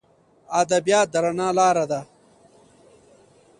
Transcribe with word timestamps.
ادبیات 0.61 1.07
د 1.13 1.15
رڼا 1.23 1.47
لار 1.57 1.77
ده. 1.91 2.01